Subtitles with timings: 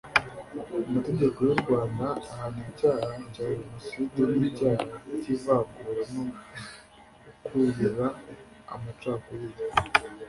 [0.87, 4.85] amategeko y'u rwanda ahana icyaha cya jenoside n'icyaha
[5.19, 6.23] cy'ivangura no
[7.41, 8.05] gukurura
[8.73, 9.57] amacakubiri